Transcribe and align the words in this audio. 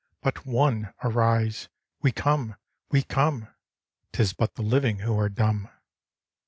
But 0.23 0.47
one 0.47 0.95
arise,— 1.03 1.69
we 2.01 2.11
come, 2.11 2.55
we 2.89 3.03
come!" 3.03 3.49
'T 4.13 4.23
is 4.23 4.33
but 4.33 4.55
the 4.55 4.63
living 4.63 4.97
who 5.05 5.15
are 5.19 5.29
dumb. 5.29 5.69